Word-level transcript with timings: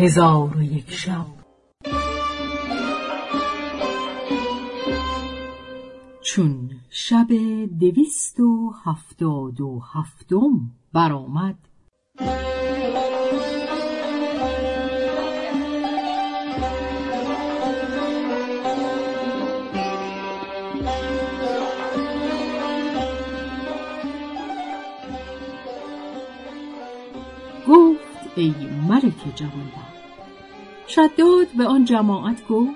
هزار 0.00 0.56
و 0.56 0.62
یک 0.62 0.90
شب. 0.90 1.26
چون 6.22 6.70
شب 6.90 7.26
دویست 7.80 8.40
و 8.40 8.74
هفتاد 8.84 9.60
و 9.60 9.82
هفتم 9.94 10.70
برآمد 10.92 11.58
گفت 27.68 28.08
ای 28.36 28.54
ملک 28.88 29.36
جوانبخت 29.36 29.87
شداد 30.88 31.46
به 31.58 31.66
آن 31.66 31.84
جماعت 31.84 32.46
گفت 32.48 32.70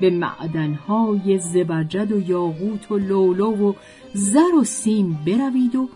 به 0.00 0.10
معدنهای 0.10 1.38
زبرجد 1.38 2.12
و 2.12 2.20
یاقوت 2.20 2.90
و 2.90 2.98
لولو 2.98 3.68
و 3.68 3.72
زر 4.14 4.54
و 4.60 4.64
سیم 4.64 5.18
بروید 5.26 5.76
و 5.76 5.88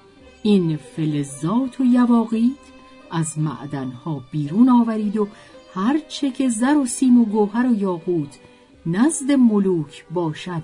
این 0.43 0.77
فلزات 0.77 1.81
و 1.81 1.85
یواقیت 1.85 2.67
از 3.11 3.39
معدنها 3.39 4.23
بیرون 4.31 4.69
آورید 4.69 5.17
و 5.17 5.29
هرچه 5.75 6.31
که 6.31 6.49
زر 6.49 6.77
و 6.77 6.87
سیم 6.87 7.21
و 7.21 7.25
گوهر 7.25 7.67
و 7.67 7.75
یاقوت 7.75 8.39
نزد 8.87 9.33
ملوک 9.33 10.05
باشد 10.11 10.63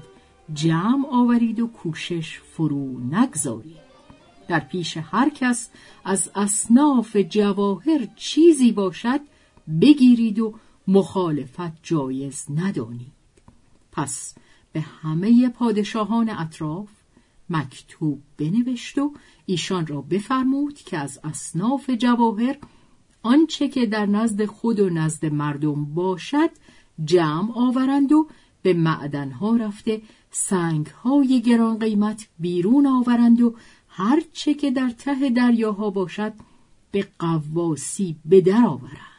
جمع 0.54 1.06
آورید 1.10 1.60
و 1.60 1.66
کوشش 1.66 2.38
فرو 2.38 3.00
نگذارید. 3.00 3.82
در 4.48 4.60
پیش 4.60 4.96
هر 4.96 5.28
کس 5.28 5.70
از 6.04 6.30
اصناف 6.34 7.16
جواهر 7.16 8.06
چیزی 8.16 8.72
باشد 8.72 9.20
بگیرید 9.80 10.38
و 10.38 10.54
مخالفت 10.88 11.82
جایز 11.82 12.46
ندانید. 12.56 13.12
پس 13.92 14.34
به 14.72 14.80
همه 14.80 15.48
پادشاهان 15.48 16.30
اطراف 16.30 16.88
مکتوب 17.50 18.22
بنوشت 18.38 18.98
و 18.98 19.12
ایشان 19.46 19.86
را 19.86 20.00
بفرمود 20.00 20.74
که 20.74 20.98
از 20.98 21.20
اصناف 21.24 21.90
جواهر 21.90 22.56
آنچه 23.22 23.68
که 23.68 23.86
در 23.86 24.06
نزد 24.06 24.44
خود 24.44 24.80
و 24.80 24.90
نزد 24.90 25.26
مردم 25.26 25.84
باشد 25.84 26.50
جمع 27.04 27.52
آورند 27.54 28.12
و 28.12 28.28
به 28.62 28.74
معدنها 28.74 29.56
رفته 29.56 30.02
سنگهای 30.30 31.42
گران 31.42 31.78
قیمت 31.78 32.28
بیرون 32.38 32.86
آورند 32.86 33.40
و 33.40 33.54
هر 33.88 34.22
چه 34.32 34.54
که 34.54 34.70
در 34.70 34.90
ته 34.90 35.30
دریاها 35.30 35.90
باشد 35.90 36.32
به 36.90 37.08
قواسی 37.18 38.16
به 38.24 38.40
در 38.40 38.64
آورند. 38.66 39.11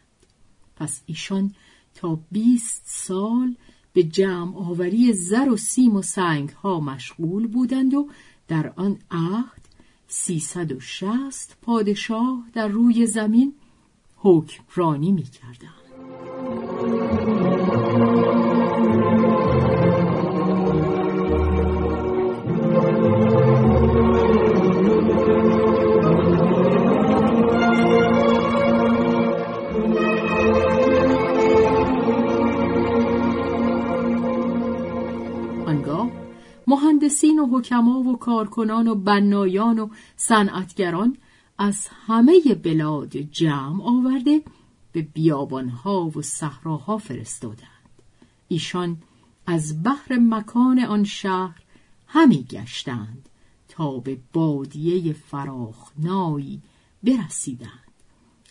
پس 0.83 1.01
ایشان 1.05 1.53
تا 1.95 2.19
بیست 2.31 2.81
سال 2.85 3.55
به 3.93 4.03
جمع 4.03 4.57
آوری 4.57 5.13
زر 5.13 5.49
و 5.49 5.57
سیم 5.57 5.95
و 5.95 6.01
سنگ 6.01 6.49
ها 6.49 6.79
مشغول 6.79 7.47
بودند 7.47 7.93
و 7.93 8.09
در 8.47 8.73
آن 8.75 8.99
عهد 9.11 9.61
سیصد 10.07 10.71
و 10.71 10.79
شست 10.79 11.57
پادشاه 11.61 12.43
در 12.53 12.67
روی 12.67 13.05
زمین 13.05 13.53
حکمرانی 14.15 15.11
می 15.11 15.23
کردند. 15.23 15.82
مهندسین 37.03 37.39
و 37.39 37.57
حکما 37.57 37.99
و 37.99 38.17
کارکنان 38.17 38.87
و 38.87 38.95
بنایان 38.95 39.79
و 39.79 39.89
صنعتگران 40.15 41.17
از 41.57 41.87
همه 41.87 42.41
بلاد 42.63 43.17
جمع 43.17 43.83
آورده 43.83 44.41
به 44.91 45.01
بیابانها 45.01 46.11
و 46.15 46.21
صحراها 46.21 46.97
فرستادند. 46.97 47.89
ایشان 48.47 48.97
از 49.45 49.83
بحر 49.83 50.17
مکان 50.21 50.79
آن 50.79 51.03
شهر 51.03 51.61
همی 52.07 52.43
گشتند 52.43 53.29
تا 53.67 53.97
به 53.97 54.17
بادیه 54.33 55.13
فراخنایی 55.13 56.61
برسیدند 57.03 57.91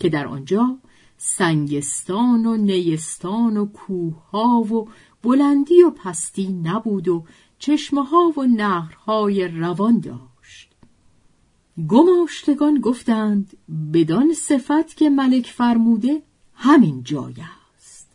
که 0.01 0.09
در 0.09 0.27
آنجا 0.27 0.79
سنگستان 1.17 2.47
و 2.47 2.57
نیستان 2.57 3.57
و 3.57 3.67
کوهها 3.67 4.61
و 4.61 4.89
بلندی 5.23 5.83
و 5.83 5.91
پستی 5.91 6.49
نبود 6.49 7.09
و 7.09 7.25
چشمه 7.59 8.05
ها 8.05 8.33
و 8.37 8.43
نهرهای 8.43 9.49
روان 9.49 10.01
داشت. 10.01 10.73
گماشتگان 11.89 12.81
گفتند 12.81 13.57
بدان 13.93 14.35
صفت 14.35 14.97
که 14.97 15.11
ملک 15.11 15.47
فرموده 15.47 16.23
همین 16.55 17.03
جای 17.03 17.35
است. 17.77 18.09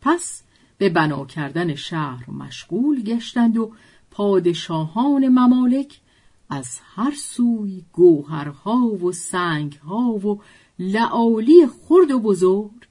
پس 0.00 0.42
به 0.78 0.88
بنا 0.88 1.24
کردن 1.24 1.74
شهر 1.74 2.30
مشغول 2.30 3.02
گشتند 3.02 3.58
و 3.58 3.72
پادشاهان 4.10 5.28
ممالک 5.28 6.00
از 6.50 6.80
هر 6.94 7.14
سوی 7.16 7.84
گوهرها 7.92 8.86
و 8.86 9.12
سنگها 9.12 10.10
و 10.12 10.40
لعالی 10.78 11.66
خرد 11.66 12.10
و 12.10 12.20
بزرگ 12.20 12.88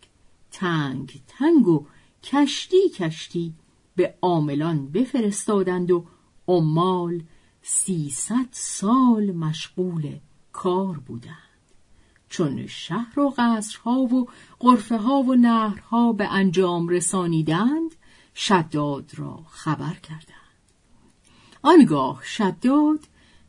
تنگ 0.52 1.22
تنگ 1.28 1.68
و 1.68 1.86
کشتی 2.24 2.90
کشتی 2.90 3.54
به 3.96 4.16
عاملان 4.22 4.92
بفرستادند 4.92 5.92
و 5.92 6.06
عمال 6.48 7.24
سیصد 7.62 8.48
سال 8.52 9.32
مشغول 9.32 10.20
کار 10.52 10.98
بودند. 10.98 11.36
چون 12.30 12.68
شهر 12.68 13.20
و 13.20 13.34
قصرها 13.38 13.92
و 13.92 14.28
قرفه 14.60 14.98
ها 14.98 15.22
و 15.22 15.36
نهرها 15.36 16.14
به 16.14 16.28
انجام 16.28 16.88
رسانیدند 16.88 17.96
شداد 18.36 19.12
را 19.16 19.40
خبر 19.50 19.94
کردند. 19.94 20.42
آنگاه 21.62 22.24
شداد 22.24 23.00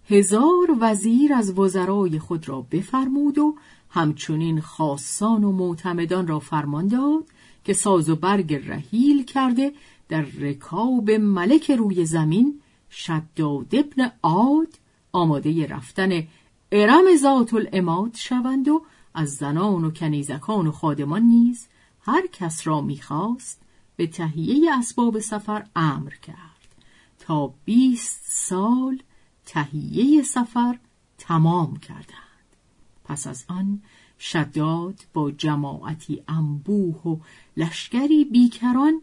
هزار 0.09 0.77
وزیر 0.81 1.35
از 1.35 1.59
وزرای 1.59 2.19
خود 2.19 2.49
را 2.49 2.67
بفرمود 2.71 3.39
و 3.39 3.57
همچنین 3.91 4.61
خاصان 4.61 5.45
و 5.45 5.53
معتمدان 5.53 6.27
را 6.27 6.39
فرمان 6.39 6.89
داد 6.89 7.25
که 7.65 7.73
ساز 7.73 8.11
و 8.11 8.17
برگ 8.17 8.55
رحیل 8.55 9.25
کرده 9.25 9.73
در 10.13 10.23
رکاب 10.23 11.11
ملک 11.11 11.71
روی 11.71 12.07
زمین 12.07 12.61
شداد 12.91 13.75
ابن 13.75 14.13
عاد 14.23 14.79
آماده 15.13 15.67
رفتن 15.67 16.27
ارم 16.73 17.05
ذات 17.17 17.55
الاماد 17.55 18.15
شوند 18.15 18.69
و 18.69 18.83
از 19.15 19.35
زنان 19.35 19.85
و 19.85 19.91
کنیزکان 19.91 20.67
و 20.67 20.73
خادمان 20.73 21.23
نیز 21.23 21.67
هر 22.01 22.27
کس 22.27 22.67
را 22.67 22.81
می‌خواست 22.81 23.61
به 23.97 24.07
تهیه 24.07 24.75
اسباب 24.79 25.19
سفر 25.19 25.67
امر 25.77 26.11
کرد. 26.11 26.75
تا 27.19 27.55
بیست 27.65 28.23
سال 28.25 29.03
تهیه 29.47 30.23
سفر 30.23 30.79
تمام 31.19 31.77
کردند. 31.77 32.57
پس 33.05 33.27
از 33.27 33.45
آن 33.49 33.83
شداد 34.19 35.01
با 35.13 35.31
جماعتی 35.31 36.23
انبوه 36.29 37.03
و 37.03 37.17
لشکری 37.57 38.25
بیکران 38.25 39.03